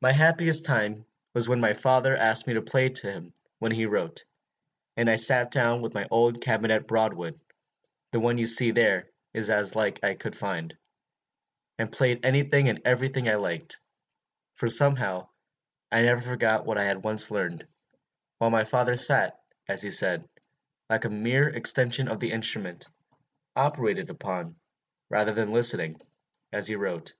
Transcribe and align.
"My 0.00 0.12
happiest 0.12 0.64
time 0.64 1.04
was 1.34 1.46
when 1.46 1.60
my 1.60 1.74
father 1.74 2.16
asked 2.16 2.46
me 2.46 2.54
to 2.54 2.62
play 2.62 2.88
to 2.88 3.12
him 3.12 3.34
while 3.58 3.70
he 3.70 3.84
wrote, 3.84 4.24
and 4.96 5.10
I 5.10 5.16
sat 5.16 5.50
down 5.50 5.82
to 5.82 5.90
my 5.92 6.08
old 6.10 6.40
cabinet 6.40 6.86
Broadwood, 6.88 7.38
the 8.12 8.20
one 8.20 8.38
you 8.38 8.46
see 8.46 8.70
there 8.70 9.10
is 9.34 9.50
as 9.50 9.76
like 9.76 9.98
it 9.98 10.04
as 10.04 10.10
I 10.12 10.14
could 10.14 10.34
find, 10.34 10.74
and 11.78 11.92
played 11.92 12.24
any 12.24 12.44
thing 12.44 12.70
and 12.70 12.80
every 12.86 13.10
thing 13.10 13.28
I 13.28 13.34
liked, 13.34 13.78
for 14.54 14.68
somehow 14.68 15.28
I 15.92 16.00
never 16.00 16.22
forgot 16.22 16.64
what 16.64 16.78
I 16.78 16.84
had 16.84 17.04
once 17.04 17.30
learned, 17.30 17.66
while 18.38 18.48
my 18.48 18.64
father 18.64 18.96
sat, 18.96 19.38
as 19.68 19.82
he 19.82 19.90
said, 19.90 20.26
like 20.88 21.04
a 21.04 21.10
mere 21.10 21.46
extension 21.46 22.08
of 22.08 22.20
the 22.20 22.32
instrument, 22.32 22.88
operated 23.54 24.08
upon, 24.08 24.56
rather 25.10 25.32
than 25.34 25.52
listening, 25.52 26.00
as 26.54 26.68
he 26.68 26.74
wrote. 26.74 27.12